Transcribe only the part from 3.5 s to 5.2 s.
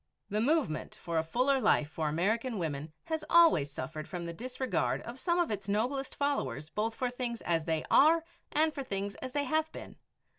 suffered from the disregard of